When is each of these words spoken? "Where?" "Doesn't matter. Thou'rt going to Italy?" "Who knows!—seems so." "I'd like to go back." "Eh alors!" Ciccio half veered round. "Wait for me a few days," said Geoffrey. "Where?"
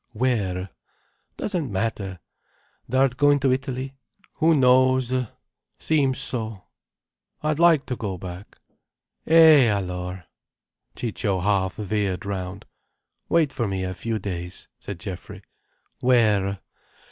"Where?" 0.13 0.69
"Doesn't 1.37 1.71
matter. 1.71 2.21
Thou'rt 2.89 3.17
going 3.17 3.39
to 3.41 3.53
Italy?" 3.53 3.93
"Who 4.37 4.55
knows!—seems 4.55 6.17
so." 6.17 6.63
"I'd 7.43 7.59
like 7.59 7.85
to 7.85 7.95
go 7.95 8.17
back." 8.17 8.57
"Eh 9.27 9.67
alors!" 9.69 10.23
Ciccio 10.95 11.41
half 11.41 11.75
veered 11.75 12.25
round. 12.25 12.65
"Wait 13.29 13.53
for 13.53 13.67
me 13.67 13.83
a 13.83 13.93
few 13.93 14.17
days," 14.17 14.69
said 14.79 14.99
Geoffrey. 14.99 15.43
"Where?" 15.99 16.61